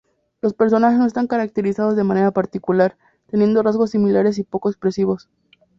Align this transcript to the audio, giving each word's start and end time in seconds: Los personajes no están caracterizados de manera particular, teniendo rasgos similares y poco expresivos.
Los 0.41 0.55
personajes 0.55 0.97
no 0.97 1.05
están 1.05 1.27
caracterizados 1.27 1.95
de 1.95 2.03
manera 2.03 2.31
particular, 2.31 2.97
teniendo 3.27 3.61
rasgos 3.61 3.91
similares 3.91 4.39
y 4.39 4.43
poco 4.43 4.67
expresivos. 4.69 5.29